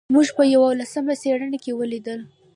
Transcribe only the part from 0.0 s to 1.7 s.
موږ په یوولسم څپرکي